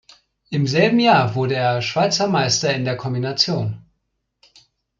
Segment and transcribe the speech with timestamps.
[0.49, 3.85] Im selben Jahr wurde er Schweizer Meister in der Kombination.